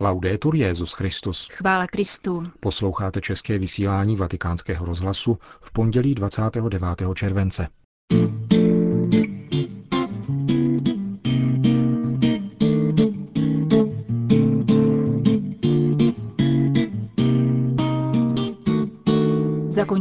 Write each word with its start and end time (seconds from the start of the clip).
Laudetur 0.00 0.56
Jezus 0.56 0.92
Christus. 0.92 1.48
Chvála 1.52 1.86
Kristu. 1.86 2.42
Posloucháte 2.60 3.20
české 3.20 3.58
vysílání 3.58 4.16
Vatikánského 4.16 4.86
rozhlasu 4.86 5.38
v 5.60 5.72
pondělí 5.72 6.14
29. 6.14 6.82
července. 7.14 7.68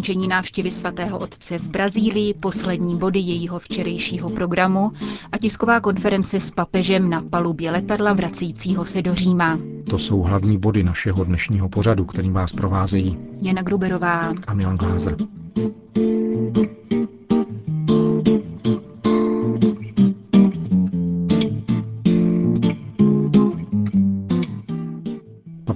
Zakončení 0.06 0.28
návštěvy 0.28 0.72
svatého 0.72 1.20
otce 1.20 1.58
v 1.58 1.70
Brazílii, 1.70 2.34
poslední 2.34 2.98
body 2.98 3.20
jejího 3.20 3.60
včerejšího 3.60 4.30
programu 4.30 4.92
a 5.32 5.38
tisková 5.38 5.80
konference 5.80 6.40
s 6.40 6.52
papežem 6.52 7.10
na 7.10 7.22
palubě 7.22 7.72
letadla 7.72 8.14
vracejícího 8.14 8.86
se 8.86 9.02
do 9.02 9.16
Říma. 9.16 9.60
To 9.90 9.98
jsou 9.98 10.22
hlavní 10.22 10.58
body 10.58 10.84
našeho 10.84 11.24
dnešního 11.24 11.70
pořadu, 11.70 12.06
kterým 12.06 12.34
vás 12.34 12.52
provázejí 12.54 13.18
Jana 13.42 13.62
Gruberová 13.62 14.34
a 14.48 14.54
Milan 14.54 14.78
Glázer. 14.78 15.18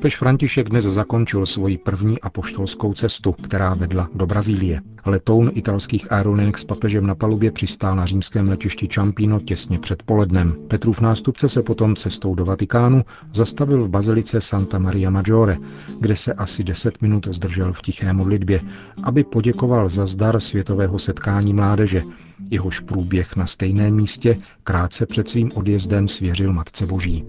Papež 0.09 0.17
František 0.17 0.69
dnes 0.69 0.85
zakončil 0.85 1.45
svoji 1.45 1.77
první 1.77 2.21
apoštolskou 2.21 2.93
cestu, 2.93 3.31
která 3.31 3.73
vedla 3.73 4.09
do 4.15 4.25
Brazílie. 4.25 4.81
Letoun 5.05 5.51
italských 5.53 6.11
aerolinek 6.11 6.57
s 6.57 6.63
papežem 6.63 7.07
na 7.07 7.15
palubě 7.15 7.51
přistál 7.51 7.95
na 7.95 8.05
římském 8.05 8.49
letišti 8.49 8.87
Čampino 8.87 9.39
těsně 9.39 9.79
před 9.79 10.03
polednem. 10.03 10.55
Petrův 10.67 11.01
nástupce 11.01 11.49
se 11.49 11.63
potom 11.63 11.95
cestou 11.95 12.35
do 12.35 12.45
Vatikánu 12.45 13.05
zastavil 13.33 13.83
v 13.83 13.89
bazilice 13.89 14.41
Santa 14.41 14.79
Maria 14.79 15.09
Maggiore, 15.09 15.57
kde 15.99 16.15
se 16.15 16.33
asi 16.33 16.63
10 16.63 17.01
minut 17.01 17.27
zdržel 17.27 17.73
v 17.73 17.81
tiché 17.81 18.13
modlitbě, 18.13 18.61
aby 19.03 19.23
poděkoval 19.23 19.89
za 19.89 20.05
zdar 20.05 20.39
světového 20.39 20.99
setkání 20.99 21.53
mládeže, 21.53 22.03
jehož 22.51 22.79
průběh 22.79 23.35
na 23.35 23.45
stejném 23.45 23.95
místě 23.95 24.37
krátce 24.63 25.05
před 25.05 25.29
svým 25.29 25.51
odjezdem 25.55 26.07
svěřil 26.07 26.53
Matce 26.53 26.85
Boží. 26.85 27.25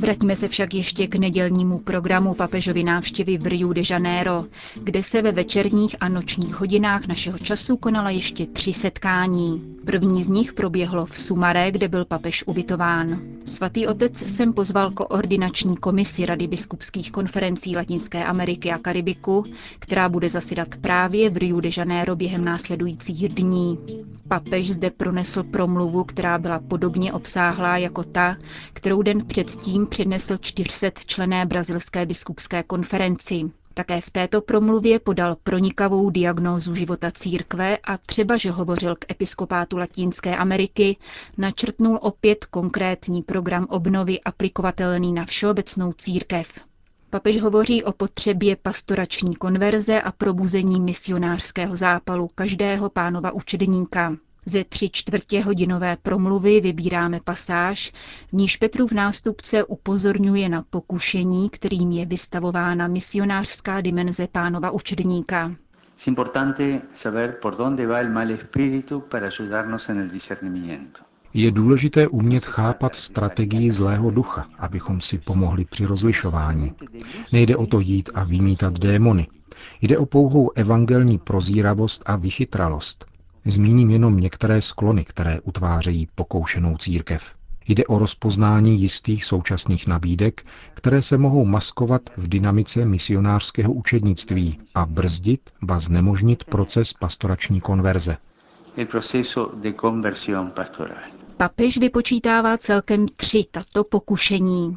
Vraťme 0.00 0.36
se 0.36 0.48
však 0.48 0.74
ještě 0.74 1.06
k 1.06 1.14
nedělnímu 1.16 1.78
programu 1.78 2.34
papežovy 2.34 2.84
návštěvy 2.84 3.38
v 3.38 3.46
Rio 3.46 3.72
de 3.72 3.82
Janeiro, 3.90 4.44
kde 4.82 5.02
se 5.02 5.22
ve 5.22 5.32
večerních 5.32 5.96
a 6.00 6.08
nočních 6.08 6.54
hodinách 6.60 7.06
našeho 7.06 7.38
času 7.38 7.76
konala 7.76 8.10
ještě 8.10 8.46
tři 8.46 8.72
setkání. 8.72 9.62
První 9.90 10.24
z 10.24 10.28
nich 10.28 10.52
proběhlo 10.52 11.06
v 11.06 11.18
Sumaré, 11.18 11.70
kde 11.72 11.88
byl 11.88 12.04
papež 12.04 12.44
ubytován. 12.46 13.20
Svatý 13.44 13.86
otec 13.86 14.16
sem 14.16 14.52
pozval 14.52 14.90
koordinační 14.90 15.76
komisi 15.76 16.26
Rady 16.26 16.46
biskupských 16.46 17.12
konferencí 17.12 17.76
Latinské 17.76 18.24
Ameriky 18.24 18.72
a 18.72 18.78
Karibiku, 18.78 19.44
která 19.78 20.08
bude 20.08 20.30
zasedat 20.30 20.68
právě 20.80 21.30
v 21.30 21.36
Rio 21.36 21.60
de 21.60 21.68
Janeiro 21.76 22.16
během 22.16 22.44
následujících 22.44 23.28
dní. 23.28 23.78
Papež 24.28 24.70
zde 24.70 24.90
pronesl 24.90 25.42
promluvu, 25.42 26.04
která 26.04 26.38
byla 26.38 26.58
podobně 26.58 27.12
obsáhlá 27.12 27.76
jako 27.76 28.04
ta, 28.04 28.36
kterou 28.72 29.02
den 29.02 29.26
předtím 29.26 29.86
přednesl 29.86 30.36
400 30.40 30.90
člené 31.06 31.46
brazilské 31.46 32.06
biskupské 32.06 32.62
konferenci. 32.62 33.50
Také 33.80 34.00
v 34.00 34.10
této 34.10 34.40
promluvě 34.40 34.98
podal 34.98 35.36
pronikavou 35.42 36.10
diagnózu 36.10 36.74
života 36.74 37.10
církve 37.10 37.76
a 37.84 37.98
třeba, 37.98 38.36
že 38.36 38.50
hovořil 38.50 38.96
k 38.96 39.10
episkopátu 39.10 39.76
Latinské 39.78 40.36
Ameriky, 40.36 40.96
načrtnul 41.38 41.98
opět 42.02 42.44
konkrétní 42.44 43.22
program 43.22 43.66
obnovy 43.70 44.20
aplikovatelný 44.20 45.12
na 45.12 45.24
všeobecnou 45.24 45.92
církev. 45.92 46.64
Papež 47.10 47.40
hovoří 47.42 47.84
o 47.84 47.92
potřebě 47.92 48.56
pastorační 48.56 49.34
konverze 49.36 50.00
a 50.00 50.12
probuzení 50.12 50.80
misionářského 50.80 51.76
zápalu 51.76 52.28
každého 52.34 52.90
pánova 52.90 53.32
učedníka. 53.32 54.16
Ze 54.50 54.64
tři 54.64 54.90
čtvrtě 54.92 55.42
hodinové 55.42 55.96
promluvy 56.02 56.60
vybíráme 56.60 57.20
pasáž, 57.24 57.92
v 58.28 58.32
níž 58.32 58.56
Petrův 58.56 58.92
nástupce 58.92 59.64
upozorňuje 59.64 60.48
na 60.48 60.64
pokušení, 60.70 61.50
kterým 61.50 61.92
je 61.92 62.06
vystavována 62.06 62.88
misionářská 62.88 63.80
dimenze 63.80 64.26
pánova 64.32 64.70
učedníka. 64.70 65.52
Es 65.98 66.06
importante 66.06 66.80
saber 66.94 67.36
por 67.42 67.56
dónde 67.56 67.86
va 67.86 67.98
el 68.00 68.10
mal 68.10 68.30
espíritu 68.30 69.00
para 69.00 69.28
ayudarnos 69.28 69.88
en 69.88 69.98
el 69.98 70.08
discernimiento. 70.08 71.00
Je 71.34 71.50
důležité 71.50 72.08
umět 72.08 72.44
chápat 72.44 72.94
strategii 72.94 73.70
zlého 73.70 74.10
ducha, 74.10 74.46
abychom 74.58 75.00
si 75.00 75.18
pomohli 75.18 75.64
při 75.64 75.86
rozlišování. 75.86 76.72
Nejde 77.32 77.56
o 77.56 77.66
to 77.66 77.80
jít 77.80 78.10
a 78.14 78.24
vymítat 78.24 78.78
démony. 78.78 79.26
Jde 79.82 79.98
o 79.98 80.06
pouhou 80.06 80.50
evangelní 80.54 81.18
prozíravost 81.18 82.02
a 82.06 82.16
vychytralost. 82.16 83.09
Zmíním 83.44 83.90
jenom 83.90 84.20
některé 84.20 84.62
sklony, 84.62 85.04
které 85.04 85.40
utvářejí 85.40 86.08
pokoušenou 86.14 86.76
církev. 86.76 87.34
Jde 87.68 87.84
o 87.84 87.98
rozpoznání 87.98 88.80
jistých 88.80 89.24
současných 89.24 89.86
nabídek, 89.86 90.42
které 90.74 91.02
se 91.02 91.18
mohou 91.18 91.44
maskovat 91.44 92.02
v 92.16 92.28
dynamice 92.28 92.84
misionářského 92.84 93.72
učednictví 93.72 94.58
a 94.74 94.86
brzdit, 94.86 95.50
ba 95.62 95.80
znemožnit 95.80 96.44
proces 96.44 96.92
pastorační 96.92 97.60
konverze. 97.60 98.16
El 98.76 98.86
proceso 98.86 99.52
de 99.54 99.72
conversión 99.72 100.50
pastoral. 100.50 101.19
Papež 101.40 101.78
vypočítává 101.78 102.56
celkem 102.58 103.06
tři 103.08 103.44
tato 103.50 103.84
pokušení. 103.84 104.76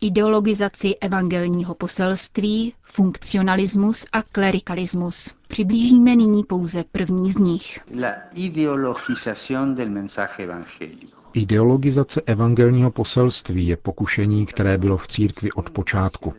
Ideologizaci 0.00 0.94
evangelního 1.00 1.74
poselství, 1.74 2.72
funkcionalismus 2.82 4.06
a 4.12 4.22
klerikalismus. 4.22 5.34
Přiblížíme 5.48 6.16
nyní 6.16 6.44
pouze 6.44 6.84
první 6.92 7.32
z 7.32 7.36
nich. 7.38 7.80
Ideologizace 11.34 12.20
evangelního 12.26 12.90
poselství 12.90 13.66
je 13.66 13.76
pokušení, 13.76 14.46
které 14.46 14.78
bylo 14.78 14.96
v 14.96 15.08
církvi 15.08 15.52
od 15.52 15.70
počátku. 15.70 16.34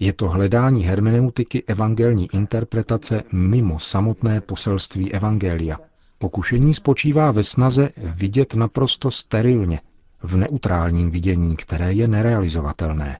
Je 0.00 0.12
to 0.12 0.28
hledání 0.28 0.82
hermeneutiky 0.84 1.62
evangelní 1.66 2.28
interpretace 2.32 3.22
mimo 3.32 3.78
samotné 3.80 4.40
poselství 4.40 5.12
evangelia. 5.12 5.78
Pokušení 6.18 6.74
spočívá 6.74 7.30
ve 7.30 7.44
snaze 7.44 7.90
vidět 7.96 8.54
naprosto 8.54 9.10
sterilně, 9.10 9.80
v 10.22 10.36
neutrálním 10.36 11.10
vidění, 11.10 11.56
které 11.56 11.92
je 11.92 12.08
nerealizovatelné. 12.08 13.18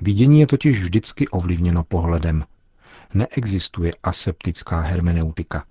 Vidění 0.00 0.40
je 0.40 0.46
totiž 0.46 0.82
vždycky 0.82 1.28
ovlivněno 1.28 1.84
pohledem. 1.84 2.44
Neexistuje 3.14 3.92
aseptická 4.02 4.80
hermeneutika. 4.80 5.64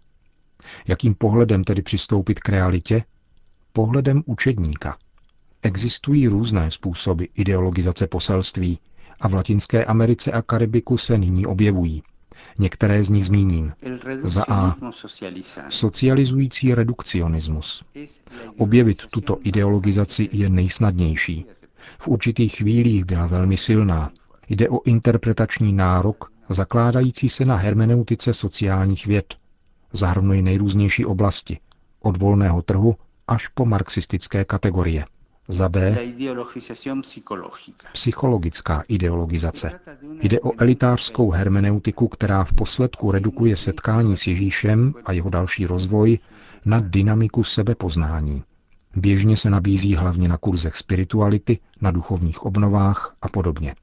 Jakým 0.88 1.16
pohledem 1.16 1.64
tedy 1.64 1.82
přistoupit 1.82 2.40
k 2.40 2.50
realitě? 2.50 3.04
Pohledem 3.74 4.24
učedníka. 4.26 4.98
Existují 5.62 6.28
různé 6.28 6.72
způsoby 6.72 7.24
ideologizace 7.36 8.08
poselství 8.08 8.80
a 9.20 9.28
v 9.28 9.34
Latinské 9.34 9.86
Americe 9.86 10.32
a 10.32 10.42
Karibiku 10.42 10.98
se 10.98 11.18
nyní 11.18 11.46
objevují. 11.46 12.04
Některé 12.60 13.04
z 13.04 13.10
nich 13.10 13.26
zmíním. 13.26 13.74
Za 14.24 14.44
A. 14.50 14.76
Socializující 15.70 16.76
redukcionismus. 16.76 17.84
Objevit 18.58 19.06
tuto 19.10 19.38
ideologizaci 19.44 20.30
je 20.32 20.50
nejsnadnější. 20.50 21.46
V 22.00 22.08
určitých 22.08 22.56
chvílích 22.56 23.06
byla 23.06 23.28
velmi 23.28 23.58
silná. 23.58 24.12
Jde 24.50 24.70
o 24.70 24.84
interpretační 24.86 25.74
nárok, 25.74 26.32
zakládající 26.50 27.30
se 27.30 27.46
na 27.46 27.56
hermeneutice 27.56 28.34
sociálních 28.34 29.06
věd. 29.06 29.34
Zahrnuje 29.94 30.42
nejrůznější 30.42 31.06
oblasti, 31.06 31.60
od 32.02 32.18
volného 32.18 32.62
trhu 32.62 32.96
až 33.28 33.48
po 33.48 33.66
marxistické 33.66 34.46
kategorie. 34.46 35.06
Za 35.52 35.70
B. 35.70 35.98
Psychologická 37.94 38.84
ideologizace. 38.88 39.80
Jde 40.22 40.40
o 40.40 40.52
elitářskou 40.62 41.32
hermeneutiku, 41.32 42.08
která 42.08 42.44
v 42.44 42.54
posledku 42.54 43.12
redukuje 43.12 43.56
setkání 43.56 44.18
s 44.18 44.28
Ježíšem 44.28 44.94
a 45.06 45.12
jeho 45.12 45.30
další 45.30 45.66
rozvoj 45.66 46.20
na 46.66 46.80
dynamiku 46.80 47.44
sebepoznání. 47.44 48.44
Běžně 48.96 49.38
se 49.38 49.50
nabízí 49.50 49.96
hlavně 49.96 50.28
na 50.30 50.38
kurzech 50.38 50.76
spirituality, 50.76 51.60
na 51.82 51.92
duchovních 51.92 52.46
obnovách 52.46 53.16
a 53.22 53.30
podobně. 53.30 53.76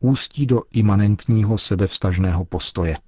Ústí 0.00 0.46
do 0.46 0.62
imanentního 0.74 1.58
sebevstažného 1.58 2.44
postoje. 2.44 2.98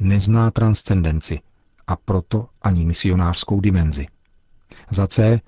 Nezná 0.00 0.50
transcendenci 0.50 1.40
a 1.86 1.96
proto 1.96 2.48
ani 2.62 2.84
misionářskou 2.84 3.60
dimenzi. 3.60 4.06
Za 4.90 5.06
C. 5.06 5.40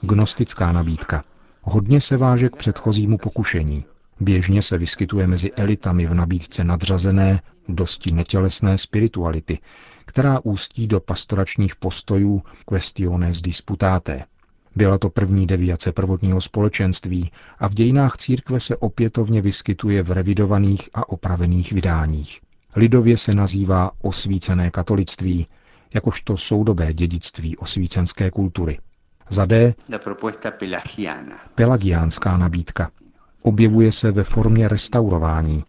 Gnostická 0.00 0.72
nabídka. 0.72 1.24
Hodně 1.62 2.00
se 2.00 2.16
váže 2.16 2.48
k 2.48 2.56
předchozímu 2.56 3.18
pokušení. 3.18 3.84
Běžně 4.20 4.62
se 4.62 4.78
vyskytuje 4.78 5.26
mezi 5.26 5.52
elitami 5.52 6.06
v 6.06 6.14
nabídce 6.14 6.64
nadřazené, 6.64 7.42
dosti 7.68 8.12
netělesné 8.12 8.78
spirituality, 8.78 9.58
která 10.04 10.40
ústí 10.42 10.86
do 10.86 11.00
pastoračních 11.00 11.76
postojů 11.76 12.42
questiones 12.68 13.40
disputáté. 13.40 14.24
Byla 14.76 14.98
to 14.98 15.10
první 15.10 15.46
deviace 15.46 15.92
prvotního 15.92 16.40
společenství 16.40 17.30
a 17.58 17.68
v 17.68 17.74
dějinách 17.74 18.16
církve 18.16 18.60
se 18.60 18.76
opětovně 18.76 19.42
vyskytuje 19.42 20.02
v 20.02 20.10
revidovaných 20.10 20.88
a 20.94 21.08
opravených 21.08 21.72
vydáních. 21.72 22.40
Lidově 22.76 23.18
se 23.18 23.34
nazývá 23.34 23.90
osvícené 24.02 24.70
katolictví, 24.70 25.46
jakožto 25.94 26.36
soudobé 26.36 26.94
dědictví 26.94 27.56
osvícenské 27.56 28.30
kultury. 28.30 28.78
Za 29.30 29.46
D. 29.46 29.74
Pelagiánská 31.54 32.36
nabídka. 32.36 32.90
Objevuje 33.42 33.92
se 33.92 34.10
ve 34.12 34.24
formě 34.24 34.68
restaurování. 34.68 35.64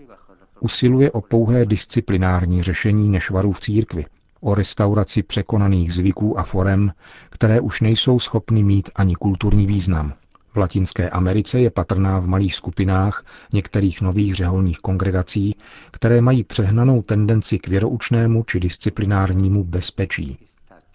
Usiluje 0.59 1.11
o 1.11 1.21
pouhé 1.21 1.65
disciplinární 1.65 2.63
řešení 2.63 3.09
nešvarů 3.09 3.51
v 3.51 3.59
církvi, 3.59 4.05
o 4.41 4.55
restauraci 4.55 5.23
překonaných 5.23 5.93
zvyků 5.93 6.39
a 6.39 6.43
forem, 6.43 6.91
které 7.29 7.61
už 7.61 7.81
nejsou 7.81 8.19
schopny 8.19 8.63
mít 8.63 8.89
ani 8.95 9.15
kulturní 9.15 9.67
význam. 9.67 10.13
V 10.53 10.57
Latinské 10.57 11.09
Americe 11.09 11.59
je 11.59 11.69
patrná 11.71 12.19
v 12.19 12.27
malých 12.27 12.55
skupinách 12.55 13.25
některých 13.53 14.01
nových 14.01 14.35
řeholních 14.35 14.79
kongregací, 14.79 15.55
které 15.91 16.21
mají 16.21 16.43
přehnanou 16.43 17.01
tendenci 17.01 17.59
k 17.59 17.67
věroučnému 17.67 18.43
či 18.43 18.59
disciplinárnímu 18.59 19.63
bezpečí. 19.63 20.37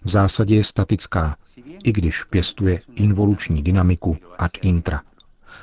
V 0.03 0.09
zásadě 0.09 0.55
je 0.55 0.63
statická, 0.63 1.35
i 1.83 1.91
když 1.91 2.23
pěstuje 2.23 2.81
involuční 2.95 3.63
dynamiku 3.63 4.17
ad 4.37 4.51
intra. 4.61 5.01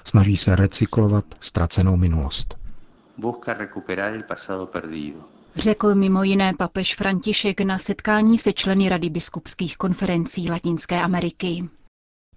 Snaží 0.05 0.37
se 0.37 0.57
recyklovat 0.57 1.25
ztracenou 1.41 1.97
minulost. 1.97 2.57
Řekl 5.55 5.95
mimo 5.95 6.23
jiné 6.23 6.53
papež 6.59 6.95
František 6.97 7.61
na 7.61 7.79
setkání 7.79 8.39
se 8.39 8.53
členy 8.53 8.89
Rady 8.89 9.11
biskupských 9.11 9.77
konferencí 9.77 10.51
Latinské 10.51 11.03
Ameriky. 11.03 11.69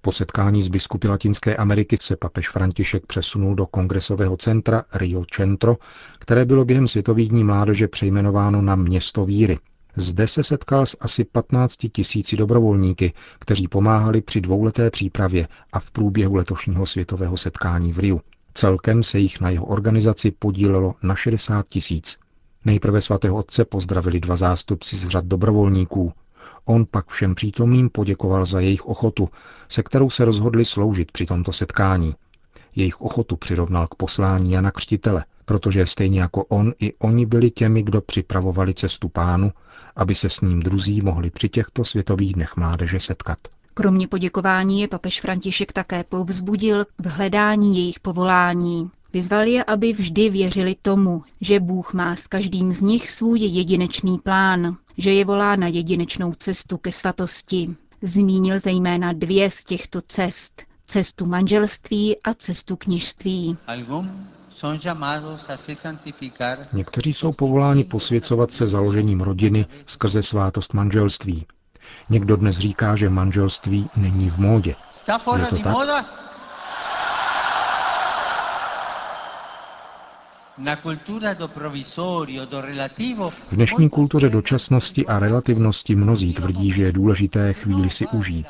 Po 0.05 0.11
setkání 0.11 0.63
s 0.63 0.67
biskupy 0.67 1.07
Latinské 1.07 1.55
Ameriky 1.55 1.97
se 2.01 2.15
papež 2.15 2.49
František 2.49 3.05
přesunul 3.05 3.55
do 3.55 3.65
kongresového 3.65 4.37
centra 4.37 4.83
Rio 4.93 5.23
Centro, 5.31 5.77
které 6.19 6.45
bylo 6.45 6.65
během 6.65 6.87
světových 6.87 7.29
dní 7.29 7.43
mládeže 7.43 7.87
přejmenováno 7.87 8.61
na 8.61 8.75
město 8.75 9.25
víry. 9.25 9.59
Zde 9.95 10.27
se 10.27 10.43
setkal 10.43 10.85
s 10.85 10.97
asi 10.99 11.23
15 11.23 11.77
tisíci 11.91 12.37
dobrovolníky, 12.37 13.13
kteří 13.39 13.67
pomáhali 13.67 14.21
při 14.21 14.41
dvouleté 14.41 14.89
přípravě 14.91 15.47
a 15.73 15.79
v 15.79 15.91
průběhu 15.91 16.35
letošního 16.35 16.85
světového 16.85 17.37
setkání 17.37 17.93
v 17.93 17.99
Riu. 17.99 18.21
Celkem 18.53 19.03
se 19.03 19.19
jich 19.19 19.41
na 19.41 19.49
jeho 19.49 19.65
organizaci 19.65 20.31
podílelo 20.31 20.95
na 21.03 21.15
60 21.15 21.67
tisíc. 21.67 22.17
Nejprve 22.65 23.01
svatého 23.01 23.37
otce 23.37 23.65
pozdravili 23.65 24.19
dva 24.19 24.35
zástupci 24.35 24.97
z 24.97 25.07
řad 25.07 25.25
dobrovolníků. 25.25 26.13
On 26.65 26.85
pak 26.91 27.07
všem 27.07 27.35
přítomným 27.35 27.89
poděkoval 27.89 28.45
za 28.45 28.59
jejich 28.59 28.85
ochotu, 28.85 29.29
se 29.69 29.83
kterou 29.83 30.09
se 30.09 30.25
rozhodli 30.25 30.65
sloužit 30.65 31.11
při 31.11 31.25
tomto 31.25 31.51
setkání. 31.51 32.15
Jejich 32.75 33.01
ochotu 33.01 33.35
přirovnal 33.35 33.87
k 33.87 33.95
poslání 33.95 34.51
Jana 34.51 34.71
Křtitele, 34.71 35.25
protože 35.45 35.85
stejně 35.85 36.21
jako 36.21 36.43
on 36.45 36.73
i 36.79 36.93
oni 36.93 37.25
byli 37.25 37.51
těmi, 37.51 37.83
kdo 37.83 38.01
připravovali 38.01 38.73
cestu 38.73 39.09
pánu, 39.09 39.51
aby 39.95 40.15
se 40.15 40.29
s 40.29 40.41
ním 40.41 40.59
druzí 40.59 41.01
mohli 41.01 41.29
při 41.29 41.49
těchto 41.49 41.85
světových 41.85 42.33
dnech 42.33 42.55
mládeže 42.57 42.99
setkat. 42.99 43.37
Kromě 43.73 44.07
poděkování 44.07 44.81
je 44.81 44.87
papež 44.87 45.21
František 45.21 45.73
také 45.73 46.03
povzbudil 46.03 46.85
v 46.99 47.05
hledání 47.07 47.77
jejich 47.77 47.99
povolání. 47.99 48.91
Vyzval 49.15 49.47
je, 49.47 49.63
aby 49.63 49.93
vždy 49.93 50.29
věřili 50.29 50.75
tomu, 50.81 51.23
že 51.41 51.59
Bůh 51.59 51.93
má 51.93 52.15
s 52.15 52.27
každým 52.27 52.73
z 52.73 52.81
nich 52.81 53.09
svůj 53.11 53.39
jedinečný 53.39 54.17
plán, 54.17 54.77
že 54.97 55.13
je 55.13 55.25
volá 55.25 55.55
na 55.55 55.67
jedinečnou 55.67 56.33
cestu 56.33 56.77
ke 56.77 56.91
svatosti. 56.91 57.75
Zmínil 58.01 58.59
zejména 58.59 59.13
dvě 59.13 59.51
z 59.51 59.63
těchto 59.63 60.01
cest. 60.07 60.63
Cestu 60.87 61.25
manželství 61.25 62.21
a 62.23 62.33
cestu 62.33 62.75
kněžství. 62.75 63.57
Někteří 66.73 67.13
jsou 67.13 67.33
povoláni 67.33 67.83
posvěcovat 67.83 68.51
se 68.51 68.67
založením 68.67 69.21
rodiny 69.21 69.65
skrze 69.85 70.23
svátost 70.23 70.73
manželství. 70.73 71.45
Někdo 72.09 72.35
dnes 72.35 72.57
říká, 72.57 72.95
že 72.95 73.09
manželství 73.09 73.89
není 73.95 74.29
v 74.29 74.37
módě. 74.37 74.75
Je 75.37 75.45
to 75.49 75.57
tak? 75.57 76.25
V 83.51 83.55
dnešní 83.55 83.89
kultuře 83.89 84.29
dočasnosti 84.29 85.05
a 85.05 85.19
relativnosti 85.19 85.95
mnozí 85.95 86.33
tvrdí, 86.33 86.71
že 86.71 86.83
je 86.83 86.91
důležité 86.91 87.53
chvíli 87.53 87.89
si 87.89 88.07
užít, 88.07 88.47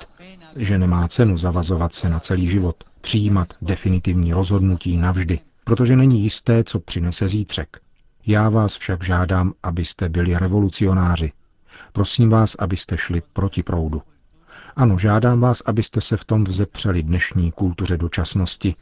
že 0.55 0.77
nemá 0.77 1.07
cenu 1.07 1.37
zavazovat 1.37 1.93
se 1.93 2.09
na 2.09 2.19
celý 2.19 2.47
život, 2.47 2.83
přijímat 3.01 3.47
definitivní 3.61 4.33
rozhodnutí 4.33 4.97
navždy, 4.97 5.39
protože 5.63 5.95
není 5.95 6.23
jisté, 6.23 6.63
co 6.63 6.79
přinese 6.79 7.27
zítřek. 7.27 7.79
Já 8.25 8.49
vás 8.49 8.75
však 8.75 9.03
žádám, 9.03 9.53
abyste 9.63 10.09
byli 10.09 10.37
revolucionáři. 10.37 11.31
Prosím 11.93 12.29
vás, 12.29 12.55
abyste 12.59 12.97
šli 12.97 13.21
proti 13.33 13.63
proudu. 13.63 14.01
Ano, 14.75 14.97
žádám 14.97 15.39
vás, 15.39 15.61
abyste 15.65 16.01
se 16.01 16.17
v 16.17 16.25
tom 16.25 16.43
vzepřeli 16.43 17.03
dnešní 17.03 17.51
kultuře 17.51 17.97
dočasnosti, 17.97 18.75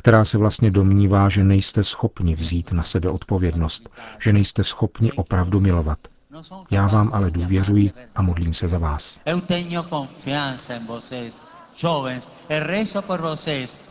která 0.00 0.24
se 0.24 0.38
vlastně 0.38 0.70
domnívá, 0.70 1.28
že 1.28 1.44
nejste 1.44 1.84
schopni 1.84 2.34
vzít 2.34 2.72
na 2.72 2.82
sebe 2.82 3.10
odpovědnost, 3.10 3.88
že 4.20 4.32
nejste 4.32 4.64
schopni 4.64 5.12
opravdu 5.12 5.60
milovat. 5.60 5.98
Já 6.70 6.86
vám 6.86 7.10
ale 7.12 7.30
důvěřuji 7.30 7.90
a 8.14 8.22
modlím 8.22 8.54
se 8.54 8.68
za 8.68 8.78
vás. 8.78 9.18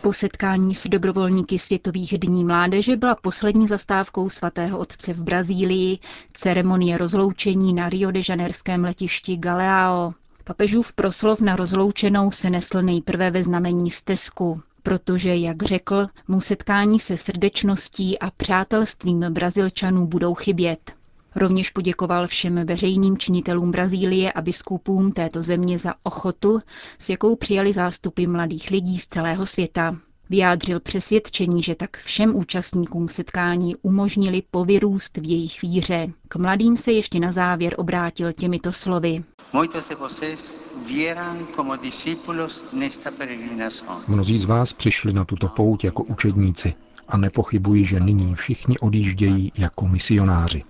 Po 0.01 0.13
setkání 0.13 0.75
s 0.75 0.88
dobrovolníky 0.88 1.59
Světových 1.59 2.19
dní 2.19 2.45
mládeže 2.45 2.95
byla 2.95 3.15
poslední 3.15 3.67
zastávkou 3.67 4.29
svatého 4.29 4.79
otce 4.79 5.13
v 5.13 5.23
Brazílii 5.23 5.97
ceremonie 6.33 6.97
rozloučení 6.97 7.73
na 7.73 7.89
Rio 7.89 8.11
de 8.11 8.19
Janérském 8.29 8.83
letišti 8.83 9.38
Galeao. 9.38 10.13
Papežův 10.44 10.94
proslov 10.94 11.41
na 11.41 11.56
rozloučenou 11.56 12.31
se 12.31 12.50
nesl 12.50 12.81
nejprve 12.81 13.31
ve 13.31 13.44
znamení 13.44 13.91
stezku, 13.91 14.61
protože, 14.83 15.35
jak 15.35 15.63
řekl, 15.63 16.07
mu 16.27 16.41
setkání 16.41 16.99
se 16.99 17.17
srdečností 17.17 18.19
a 18.19 18.31
přátelstvím 18.31 19.19
Brazilčanů 19.19 20.07
budou 20.07 20.33
chybět. 20.33 20.91
Rovněž 21.35 21.69
poděkoval 21.69 22.27
všem 22.27 22.65
veřejným 22.65 23.17
činitelům 23.17 23.71
Brazílie 23.71 24.31
a 24.31 24.41
biskupům 24.41 25.11
této 25.11 25.43
země 25.43 25.79
za 25.79 25.93
ochotu, 26.03 26.59
s 26.99 27.09
jakou 27.09 27.35
přijali 27.35 27.73
zástupy 27.73 28.27
mladých 28.27 28.69
lidí 28.71 28.97
z 28.99 29.07
celého 29.07 29.45
světa. 29.45 29.95
Vyjádřil 30.29 30.79
přesvědčení, 30.79 31.63
že 31.63 31.75
tak 31.75 31.97
všem 31.97 32.35
účastníkům 32.35 33.09
setkání 33.09 33.75
umožnili 33.75 34.44
povyrůst 34.51 35.18
v 35.18 35.30
jejich 35.30 35.61
víře. 35.61 36.07
K 36.27 36.35
mladým 36.35 36.77
se 36.77 36.92
ještě 36.92 37.19
na 37.19 37.31
závěr 37.31 37.75
obrátil 37.77 38.33
těmito 38.33 38.71
slovy. 38.71 39.23
Mnozí 44.07 44.39
z 44.39 44.45
vás 44.45 44.73
přišli 44.73 45.13
na 45.13 45.25
tuto 45.25 45.47
pouť 45.47 45.83
jako 45.83 46.04
učedníci 46.04 46.73
a 47.07 47.18
nepochybuji, 47.18 47.85
že 47.85 47.99
nyní 47.99 48.35
všichni 48.35 48.80
odjíždějí 48.80 49.51
jako 49.57 49.87
misionáři. 49.87 50.63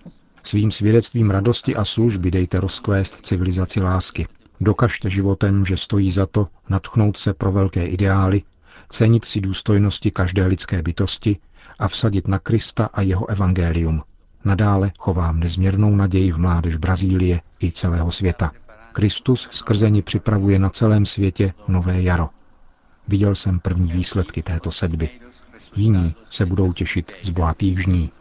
Svým 0.44 0.72
svědectvím 0.72 1.32
radosti 1.32 1.76
a 1.76 1.86
služby 1.86 2.32
dejte 2.32 2.60
rozkvést 2.60 3.18
civilizaci 3.22 3.82
lásky. 3.82 4.28
Dokažte 4.62 5.10
životem, 5.10 5.66
že 5.66 5.78
stojí 5.78 6.12
za 6.12 6.26
to 6.26 6.48
natchnout 6.70 7.18
se 7.18 7.34
pro 7.34 7.52
velké 7.52 7.86
ideály, 7.86 8.42
cenit 8.90 9.26
si 9.26 9.42
důstojnosti 9.42 10.12
každé 10.12 10.46
lidské 10.46 10.82
bytosti 10.82 11.38
a 11.80 11.88
vsadit 11.88 12.28
na 12.28 12.40
Krista 12.40 12.90
a 12.94 13.02
jeho 13.02 13.30
evangelium. 13.30 14.04
Nadále 14.46 14.92
chovám 15.00 15.40
nezměrnou 15.40 15.96
naději 15.96 16.32
v 16.32 16.38
mládež 16.38 16.76
Brazílie 16.76 17.42
i 17.64 17.72
celého 17.72 18.12
světa. 18.12 18.52
Kristus 18.92 19.48
skrze 19.52 19.90
ní 19.90 20.02
připravuje 20.02 20.60
na 20.60 20.70
celém 20.70 21.06
světě 21.06 21.54
nové 21.68 22.02
jaro. 22.02 22.30
Viděl 23.08 23.36
jsem 23.36 23.60
první 23.60 23.92
výsledky 23.92 24.44
této 24.44 24.72
sedby. 24.72 25.10
Jiní 25.76 26.16
se 26.30 26.46
budou 26.46 26.74
těšit 26.74 27.12
z 27.24 27.30
bohatých 27.30 27.82
žní. 27.82 28.12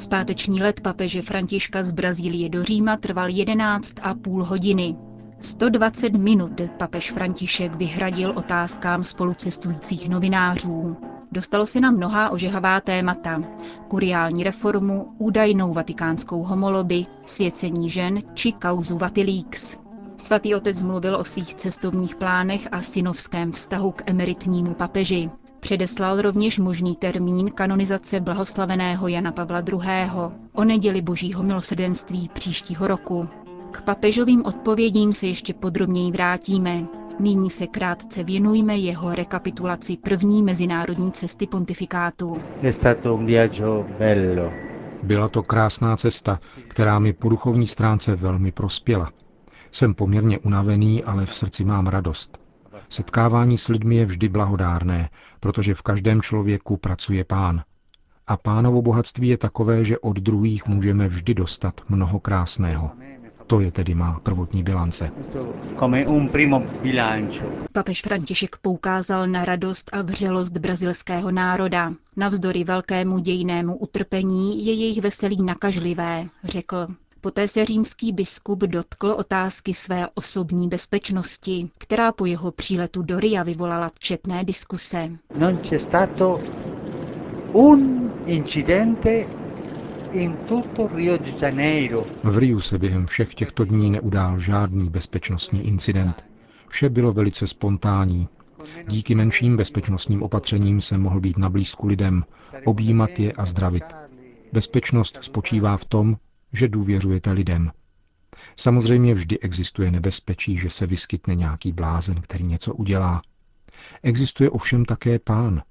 Zpáteční 0.00 0.62
let 0.62 0.80
papeže 0.80 1.22
Františka 1.22 1.84
z 1.84 1.92
Brazílie 1.92 2.48
do 2.48 2.64
Říma 2.64 2.96
trval 2.96 3.28
11 3.28 3.94
a 4.02 4.14
půl 4.14 4.44
hodiny. 4.44 4.96
120 5.40 6.12
minut 6.12 6.60
papež 6.78 7.10
František 7.12 7.74
vyhradil 7.74 8.32
otázkám 8.36 9.04
spolucestujících 9.04 10.08
novinářů. 10.08 10.96
Dostalo 11.32 11.66
se 11.66 11.80
na 11.80 11.90
mnohá 11.90 12.30
ožehavá 12.30 12.80
témata. 12.80 13.42
Kuriální 13.88 14.44
reformu, 14.44 15.14
údajnou 15.18 15.72
vatikánskou 15.72 16.42
homoloby, 16.42 17.06
svěcení 17.24 17.90
žen 17.90 18.18
či 18.34 18.52
kauzu 18.52 18.98
Vatilíks. 18.98 19.76
Svatý 20.16 20.54
otec 20.54 20.82
mluvil 20.82 21.16
o 21.16 21.24
svých 21.24 21.54
cestovních 21.54 22.16
plánech 22.16 22.68
a 22.72 22.82
synovském 22.82 23.52
vztahu 23.52 23.90
k 23.92 24.10
emeritnímu 24.10 24.74
papeži. 24.74 25.30
Předeslal 25.60 26.22
rovněž 26.22 26.58
možný 26.58 26.96
termín 26.96 27.50
kanonizace 27.50 28.20
blahoslaveného 28.20 29.08
Jana 29.08 29.32
Pavla 29.32 29.62
II. 29.72 29.80
o 30.52 30.64
neděli 30.64 31.02
božího 31.02 31.42
milosrdenství 31.42 32.30
příštího 32.34 32.86
roku. 32.86 33.28
K 33.70 33.80
papežovým 33.82 34.44
odpovědím 34.44 35.12
se 35.12 35.26
ještě 35.26 35.54
podrobněji 35.54 36.12
vrátíme. 36.12 36.86
Nyní 37.18 37.50
se 37.50 37.66
krátce 37.66 38.24
věnujme 38.24 38.76
jeho 38.76 39.14
rekapitulaci 39.14 39.96
první 39.96 40.42
mezinárodní 40.42 41.12
cesty 41.12 41.46
pontifikátu. 41.46 42.36
Byla 45.02 45.28
to 45.28 45.42
krásná 45.42 45.96
cesta, 45.96 46.38
která 46.68 46.98
mi 46.98 47.12
po 47.12 47.28
duchovní 47.28 47.66
stránce 47.66 48.16
velmi 48.16 48.52
prospěla. 48.52 49.10
Jsem 49.72 49.94
poměrně 49.94 50.38
unavený, 50.38 51.04
ale 51.04 51.26
v 51.26 51.34
srdci 51.34 51.64
mám 51.64 51.86
radost. 51.86 52.39
Setkávání 52.90 53.58
s 53.58 53.68
lidmi 53.68 53.96
je 53.96 54.04
vždy 54.04 54.28
blahodárné, 54.28 55.10
protože 55.40 55.74
v 55.74 55.82
každém 55.82 56.22
člověku 56.22 56.76
pracuje 56.76 57.24
pán. 57.24 57.62
A 58.26 58.36
pánovo 58.36 58.82
bohatství 58.82 59.28
je 59.28 59.36
takové, 59.38 59.84
že 59.84 59.98
od 59.98 60.16
druhých 60.16 60.66
můžeme 60.66 61.08
vždy 61.08 61.34
dostat 61.34 61.80
mnoho 61.88 62.20
krásného. 62.20 62.90
To 63.46 63.60
je 63.60 63.72
tedy 63.72 63.94
má 63.94 64.20
prvotní 64.22 64.62
bilance. 64.62 65.10
Papež 67.72 68.02
František 68.02 68.56
poukázal 68.56 69.26
na 69.26 69.44
radost 69.44 69.90
a 69.92 70.02
vřelost 70.02 70.58
brazilského 70.58 71.30
národa. 71.30 71.92
Navzdory 72.16 72.64
velkému 72.64 73.18
dějnému 73.18 73.76
utrpení 73.76 74.66
je 74.66 74.72
jejich 74.72 75.00
veselí 75.00 75.42
nakažlivé, 75.42 76.26
řekl. 76.44 76.86
Poté 77.20 77.48
se 77.48 77.64
římský 77.64 78.12
biskup 78.12 78.58
dotkl 78.58 79.06
otázky 79.18 79.74
své 79.74 80.08
osobní 80.14 80.68
bezpečnosti, 80.68 81.70
která 81.78 82.12
po 82.12 82.26
jeho 82.26 82.52
příletu 82.52 83.02
do 83.02 83.20
Ria 83.20 83.42
vyvolala 83.42 83.90
četné 83.98 84.44
diskuse. 84.44 85.10
Non 85.38 85.56
c'è 85.58 85.78
stato 85.78 86.40
un 87.52 88.10
incidente 88.26 89.26
v 92.24 92.38
Riu 92.38 92.60
se 92.60 92.78
během 92.78 93.06
všech 93.06 93.34
těchto 93.34 93.64
dní 93.64 93.90
neudál 93.90 94.40
žádný 94.40 94.90
bezpečnostní 94.90 95.66
incident. 95.66 96.24
Vše 96.68 96.88
bylo 96.88 97.12
velice 97.12 97.46
spontánní. 97.46 98.28
Díky 98.88 99.14
menším 99.14 99.56
bezpečnostním 99.56 100.22
opatřením 100.22 100.80
se 100.80 100.98
mohl 100.98 101.20
být 101.20 101.38
na 101.38 101.50
blízku 101.50 101.86
lidem, 101.86 102.24
objímat 102.64 103.18
je 103.18 103.32
a 103.32 103.44
zdravit. 103.44 103.84
Bezpečnost 104.52 105.18
spočívá 105.20 105.76
v 105.76 105.84
tom, 105.84 106.16
že 106.52 106.68
důvěřujete 106.68 107.32
lidem. 107.32 107.70
Samozřejmě 108.56 109.14
vždy 109.14 109.38
existuje 109.38 109.90
nebezpečí, 109.90 110.56
že 110.56 110.70
se 110.70 110.86
vyskytne 110.86 111.34
nějaký 111.34 111.72
blázen, 111.72 112.20
který 112.20 112.44
něco 112.44 112.74
udělá. 112.74 113.22
Existuje 114.02 114.50
ovšem 114.50 114.84
také 114.84 115.18
pán. 115.18 115.62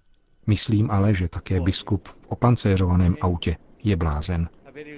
Myslím 0.48 0.92
ale, 0.92 1.14
že 1.14 1.28
také 1.28 1.62
biskup 1.62 2.08
v 2.08 2.28
opancéřovaném 2.28 3.16
autě 3.22 3.56
je 3.84 3.96
blázen. 3.96 4.50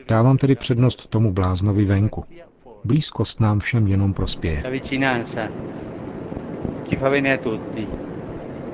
Dávám 0.07 0.37
tedy 0.37 0.55
přednost 0.55 1.09
tomu 1.09 1.33
bláznovi 1.33 1.85
venku. 1.85 2.23
Blízkost 2.83 3.39
nám 3.39 3.59
všem 3.59 3.87
jenom 3.87 4.13
prospěje. 4.13 4.63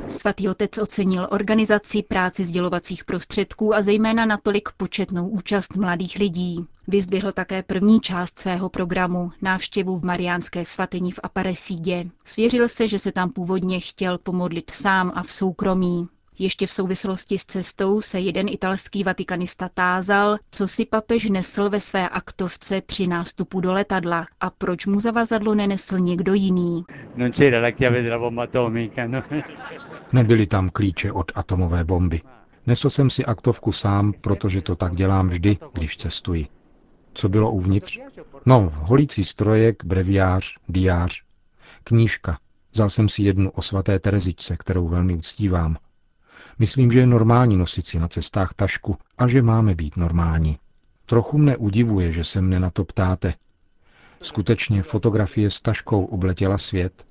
Svatý 0.07 0.49
otec 0.49 0.77
ocenil 0.77 1.27
organizaci 1.31 2.03
práci 2.03 2.45
sdělovacích 2.45 3.05
prostředků 3.05 3.75
a 3.75 3.81
zejména 3.81 4.25
natolik 4.25 4.69
početnou 4.77 5.27
účast 5.27 5.75
mladých 5.75 6.15
lidí. 6.19 6.67
Vyzdvihl 6.89 7.31
také 7.31 7.63
první 7.63 7.99
část 7.99 8.39
svého 8.39 8.69
programu, 8.69 9.31
návštěvu 9.41 9.97
v 9.97 10.05
Mariánské 10.05 10.65
svatyni 10.65 11.11
v 11.11 11.19
Aparesídě. 11.23 12.05
Svěřil 12.25 12.69
se, 12.69 12.87
že 12.87 12.99
se 12.99 13.11
tam 13.11 13.29
původně 13.29 13.79
chtěl 13.79 14.17
pomodlit 14.17 14.71
sám 14.71 15.11
a 15.15 15.23
v 15.23 15.31
soukromí. 15.31 16.07
Ještě 16.39 16.67
v 16.67 16.71
souvislosti 16.71 17.37
s 17.37 17.45
cestou 17.45 18.01
se 18.01 18.19
jeden 18.19 18.49
italský 18.49 19.03
vatikanista 19.03 19.69
tázal, 19.73 20.37
co 20.51 20.67
si 20.67 20.85
papež 20.85 21.29
nesl 21.29 21.69
ve 21.69 21.79
své 21.79 22.09
aktovce 22.09 22.81
při 22.81 23.07
nástupu 23.07 23.61
do 23.61 23.73
letadla 23.73 24.25
a 24.39 24.49
proč 24.49 24.85
mu 24.85 24.99
zavazadlo 24.99 25.55
nenesl 25.55 25.99
někdo 25.99 26.33
jiný. 26.33 26.83
No. 27.15 27.25
Nebyly 30.13 30.47
tam 30.47 30.69
klíče 30.69 31.11
od 31.11 31.31
atomové 31.35 31.83
bomby. 31.83 32.21
Nesl 32.67 32.89
jsem 32.89 33.09
si 33.09 33.25
aktovku 33.25 33.71
sám, 33.71 34.13
protože 34.21 34.61
to 34.61 34.75
tak 34.75 34.95
dělám 34.95 35.27
vždy, 35.27 35.57
když 35.73 35.97
cestuji. 35.97 36.47
Co 37.17 37.29
bylo 37.29 37.51
uvnitř? 37.51 37.99
No, 38.45 38.73
holící 38.75 39.23
strojek, 39.23 39.85
breviář, 39.85 40.55
diář, 40.67 41.23
knížka. 41.83 42.39
Vzal 42.73 42.89
jsem 42.89 43.09
si 43.09 43.23
jednu 43.23 43.51
o 43.51 43.61
svaté 43.61 43.99
Terezičce, 43.99 44.57
kterou 44.57 44.87
velmi 44.87 45.15
uctívám. 45.15 45.77
Myslím, 46.59 46.91
že 46.91 46.99
je 46.99 47.07
normální 47.07 47.57
nosit 47.57 47.87
si 47.87 47.99
na 47.99 48.07
cestách 48.07 48.53
tašku 48.53 48.97
a 49.17 49.27
že 49.27 49.41
máme 49.41 49.75
být 49.75 49.97
normální. 49.97 50.57
Trochu 51.05 51.37
mne 51.37 51.57
udivuje, 51.57 52.11
že 52.11 52.23
se 52.23 52.41
mne 52.41 52.59
na 52.59 52.69
to 52.69 52.85
ptáte. 52.85 53.33
Skutečně 54.21 54.83
fotografie 54.83 55.49
s 55.49 55.61
taškou 55.61 56.05
obletěla 56.05 56.57
svět? 56.57 57.06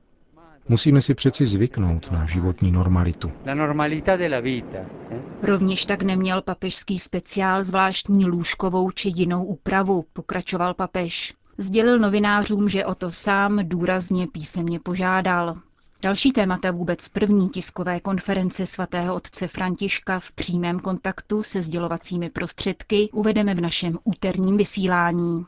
Musíme 0.68 1.00
si 1.00 1.14
přeci 1.14 1.46
zvyknout 1.46 2.10
na 2.12 2.26
životní 2.26 2.72
normalitu. 2.72 3.32
Eh? 3.46 5.20
Rovněž 5.42 5.84
tak 5.84 6.02
neměl 6.02 6.42
papežský 6.42 6.98
speciál 6.98 7.64
zvláštní 7.64 8.26
lůžkovou 8.26 8.90
či 8.90 9.12
jinou 9.14 9.44
úpravu, 9.44 10.04
pokračoval 10.12 10.74
papež. 10.74 11.34
Sdělil 11.58 11.98
novinářům, 11.98 12.68
že 12.68 12.84
o 12.84 12.94
to 12.94 13.10
sám 13.10 13.58
důrazně 13.62 14.26
písemně 14.26 14.80
požádal. 14.80 15.56
Další 16.02 16.32
témata 16.32 16.70
vůbec 16.70 17.08
první 17.08 17.48
tiskové 17.48 18.00
konference 18.00 18.66
svatého 18.66 19.14
otce 19.14 19.48
Františka 19.48 20.20
v 20.20 20.32
přímém 20.32 20.80
kontaktu 20.80 21.42
se 21.42 21.62
sdělovacími 21.62 22.30
prostředky 22.30 23.08
uvedeme 23.12 23.54
v 23.54 23.60
našem 23.60 23.98
úterním 24.04 24.56
vysílání. 24.56 25.44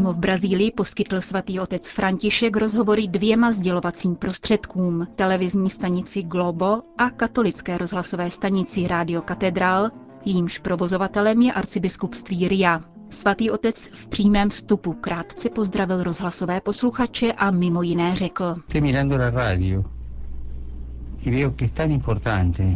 Přímo 0.00 0.12
v 0.12 0.18
Brazílii 0.18 0.70
poskytl 0.70 1.20
svatý 1.20 1.60
otec 1.60 1.90
František 1.90 2.56
rozhovory 2.56 3.08
dvěma 3.08 3.52
sdělovacím 3.52 4.16
prostředkům, 4.16 5.06
televizní 5.16 5.70
stanici 5.70 6.22
Globo 6.22 6.82
a 6.98 7.10
katolické 7.10 7.78
rozhlasové 7.78 8.30
stanici 8.30 8.86
Radio 8.88 9.22
Katedral, 9.22 9.90
Jímž 10.24 10.58
provozovatelem 10.58 11.42
je 11.42 11.52
arcibiskupství 11.52 12.48
Ria. 12.48 12.80
Svatý 13.10 13.50
otec 13.50 13.86
v 13.86 14.06
přímém 14.08 14.50
vstupu 14.50 14.92
krátce 14.92 15.50
pozdravil 15.50 16.02
rozhlasové 16.02 16.60
posluchače 16.60 17.32
a 17.32 17.50
mimo 17.50 17.82
jiné 17.82 18.16
řekl. 18.16 18.54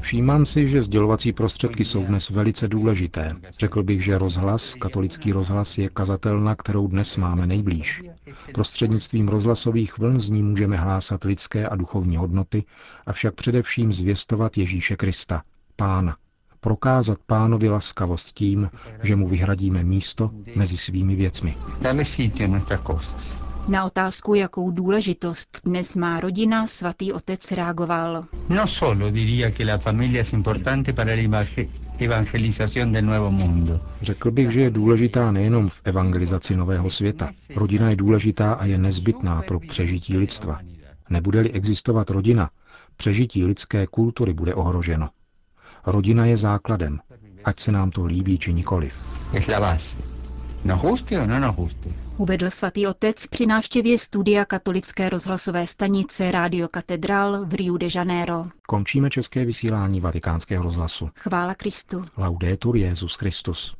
Všímám 0.01 0.47
si, 0.47 0.69
že 0.69 0.83
sdělovací 0.83 1.33
prostředky 1.33 1.85
jsou 1.85 2.05
dnes 2.05 2.31
velice 2.31 2.69
důležité. 2.69 3.33
Řekl 3.59 3.83
bych, 3.83 4.05
že 4.05 4.19
rozhlas, 4.19 4.75
katolický 4.75 5.33
rozhlas, 5.33 5.79
je 5.79 5.89
kazatelna, 5.89 6.55
kterou 6.55 6.87
dnes 6.89 7.17
máme 7.17 7.47
nejblíž. 7.47 8.03
Prostřednictvím 8.55 9.29
rozhlasových 9.29 9.99
vln 9.99 10.21
z 10.21 10.31
ní 10.31 10.43
můžeme 10.43 10.77
hlásat 10.77 11.25
lidské 11.25 11.69
a 11.69 11.77
duchovní 11.77 12.17
hodnoty, 12.17 12.65
avšak 13.07 13.35
především 13.35 13.93
zvěstovat 13.93 14.59
Ježíše 14.59 14.97
Krista, 14.97 15.43
Pána, 15.77 16.17
prokázat 16.61 17.19
pánovi 17.27 17.69
laskavost 17.69 18.33
tím, 18.33 18.71
že 19.03 19.17
mu 19.17 19.29
vyhradíme 19.29 19.85
místo 19.85 20.31
mezi 20.57 20.77
svými 20.77 21.15
věcmi. 21.17 21.57
Na 23.69 23.85
otázku, 23.85 24.35
jakou 24.35 24.71
důležitost 24.71 25.61
dnes 25.65 25.97
má 25.97 26.21
rodina, 26.21 26.67
svatý 26.67 27.13
otec 27.13 27.53
reagoval. 27.53 28.25
No 28.49 28.67
Řekl 34.01 34.31
bych, 34.31 34.51
že 34.51 34.61
je 34.61 34.71
důležitá 34.71 35.33
nejenom 35.33 35.69
v 35.69 35.81
evangelizaci 35.85 36.57
nového 36.57 36.91
světa. 36.91 37.31
Rodina 37.57 37.91
je 37.91 37.97
důležitá 37.97 38.53
a 38.53 38.65
je 38.65 38.79
nezbytná 38.79 39.43
pro 39.43 39.61
přežití 39.61 40.17
lidstva. 40.17 40.61
Nebude-li 41.11 41.51
existovat 41.53 42.11
rodina, 42.11 42.51
přežití 42.97 43.45
lidské 43.45 43.87
kultury 43.87 44.33
bude 44.35 44.55
ohroženo. 44.55 45.09
Rodina 45.87 46.27
je 46.27 46.37
základem, 46.37 47.01
ať 47.45 47.61
se 47.61 47.73
nám 47.73 47.91
to 47.91 48.05
líbí 48.05 48.39
či 48.39 48.53
nikoliv. 48.53 48.95
No 50.65 50.81
no 51.39 51.57
Uvedl 52.17 52.51
svatý 52.51 52.87
otec 52.87 53.27
při 53.27 53.47
návštěvě 53.47 53.99
studia 53.99 54.45
katolické 54.45 55.09
rozhlasové 55.09 55.67
stanice 55.67 56.31
Radio 56.31 56.69
Katedral 56.69 57.47
v 57.47 57.55
Rio 57.55 57.77
de 57.77 57.89
Janeiro. 57.95 58.47
Končíme 58.69 59.11
české 59.11 59.45
vysílání 59.45 60.01
vatikánského 60.01 60.65
rozhlasu. 60.65 61.11
Chvála 61.17 61.55
Kristu. 61.55 62.05
Laudetur 62.17 62.77
Jezus 62.77 63.15
Christus. 63.15 63.77